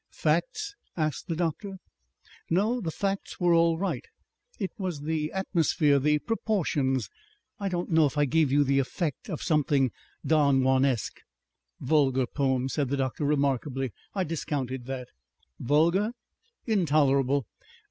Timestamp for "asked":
0.97-1.27